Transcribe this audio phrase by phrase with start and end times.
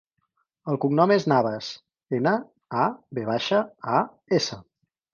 [0.71, 1.69] El cognom és Navas:
[2.21, 2.35] ena,
[2.87, 2.89] a,
[3.21, 3.65] ve baixa,
[3.97, 4.05] a,
[4.43, 4.63] essa.